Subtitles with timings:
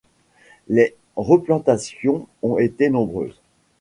[0.67, 3.39] Les replantations ont été nombreuses.